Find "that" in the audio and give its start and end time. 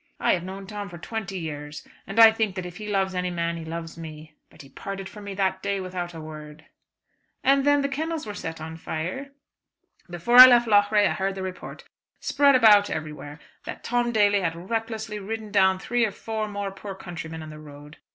2.55-2.65, 5.35-5.61, 13.65-13.83